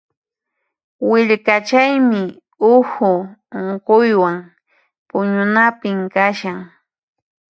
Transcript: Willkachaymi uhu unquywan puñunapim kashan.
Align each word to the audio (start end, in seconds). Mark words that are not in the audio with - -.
Willkachaymi 1.09 2.21
uhu 2.73 3.11
unquywan 3.59 4.37
puñunapim 5.09 5.97
kashan. 6.13 6.59